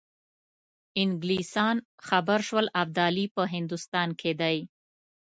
[1.01, 1.75] انګلیسان
[2.07, 4.57] خبر شول ابدالي په هندوستان کې دی.